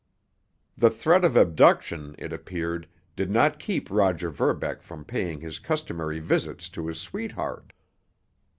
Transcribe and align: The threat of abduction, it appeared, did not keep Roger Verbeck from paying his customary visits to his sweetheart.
The 0.75 0.89
threat 0.89 1.23
of 1.23 1.37
abduction, 1.37 2.15
it 2.17 2.33
appeared, 2.33 2.87
did 3.15 3.29
not 3.29 3.59
keep 3.59 3.91
Roger 3.91 4.31
Verbeck 4.31 4.81
from 4.81 5.05
paying 5.05 5.41
his 5.41 5.59
customary 5.59 6.19
visits 6.19 6.69
to 6.69 6.87
his 6.87 6.99
sweetheart. 6.99 7.71